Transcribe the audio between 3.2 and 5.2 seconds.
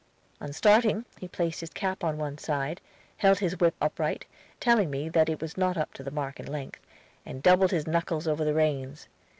his whip upright, telling me